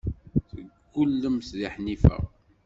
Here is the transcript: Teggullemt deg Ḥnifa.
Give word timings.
Teggullemt 0.49 1.49
deg 1.59 1.71
Ḥnifa. 1.75 2.17